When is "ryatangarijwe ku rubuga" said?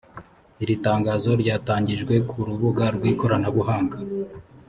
1.41-2.85